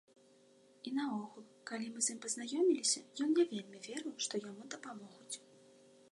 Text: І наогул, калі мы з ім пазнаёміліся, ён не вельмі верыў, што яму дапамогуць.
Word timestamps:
І 0.91 0.91
наогул, 0.99 1.43
калі 1.71 1.89
мы 1.97 2.05
з 2.05 2.15
ім 2.15 2.19
пазнаёміліся, 2.23 3.01
ён 3.25 3.29
не 3.39 3.45
вельмі 3.51 3.81
верыў, 3.89 4.15
што 4.29 4.33
яму 4.49 4.63
дапамогуць. 4.77 5.35